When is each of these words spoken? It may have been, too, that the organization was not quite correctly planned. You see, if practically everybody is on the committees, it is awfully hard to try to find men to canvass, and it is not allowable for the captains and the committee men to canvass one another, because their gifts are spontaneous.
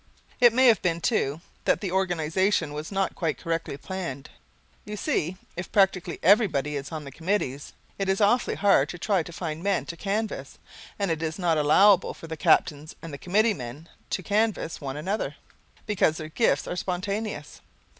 It 0.39 0.51
may 0.51 0.65
have 0.65 0.81
been, 0.81 0.99
too, 0.99 1.41
that 1.65 1.79
the 1.79 1.91
organization 1.91 2.73
was 2.73 2.91
not 2.91 3.13
quite 3.13 3.37
correctly 3.37 3.77
planned. 3.77 4.31
You 4.83 4.97
see, 4.97 5.37
if 5.55 5.71
practically 5.71 6.17
everybody 6.23 6.75
is 6.75 6.91
on 6.91 7.03
the 7.03 7.11
committees, 7.11 7.73
it 7.99 8.09
is 8.09 8.19
awfully 8.19 8.55
hard 8.55 8.89
to 8.89 8.97
try 8.97 9.21
to 9.21 9.31
find 9.31 9.61
men 9.61 9.85
to 9.85 9.95
canvass, 9.95 10.57
and 10.97 11.11
it 11.11 11.21
is 11.21 11.37
not 11.37 11.59
allowable 11.59 12.15
for 12.15 12.25
the 12.25 12.35
captains 12.35 12.95
and 13.03 13.13
the 13.13 13.19
committee 13.19 13.53
men 13.53 13.89
to 14.09 14.23
canvass 14.23 14.81
one 14.81 14.97
another, 14.97 15.35
because 15.85 16.17
their 16.17 16.29
gifts 16.29 16.67
are 16.67 16.75
spontaneous. 16.75 17.61